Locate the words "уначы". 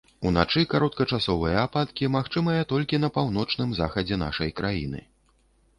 0.27-0.61